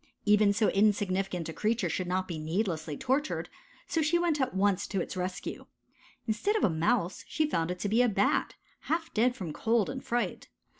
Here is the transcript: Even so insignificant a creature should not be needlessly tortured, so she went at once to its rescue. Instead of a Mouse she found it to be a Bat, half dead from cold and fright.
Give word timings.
Even 0.25 0.51
so 0.51 0.69
insignificant 0.69 1.47
a 1.47 1.53
creature 1.53 1.87
should 1.87 2.07
not 2.07 2.27
be 2.27 2.39
needlessly 2.39 2.97
tortured, 2.97 3.49
so 3.85 4.01
she 4.01 4.17
went 4.17 4.41
at 4.41 4.55
once 4.55 4.87
to 4.87 4.99
its 4.99 5.15
rescue. 5.15 5.67
Instead 6.25 6.55
of 6.55 6.63
a 6.63 6.71
Mouse 6.71 7.23
she 7.27 7.45
found 7.47 7.69
it 7.69 7.77
to 7.77 7.87
be 7.87 8.01
a 8.01 8.09
Bat, 8.09 8.55
half 8.85 9.13
dead 9.13 9.35
from 9.35 9.53
cold 9.53 9.91
and 9.91 10.03
fright. 10.03 10.47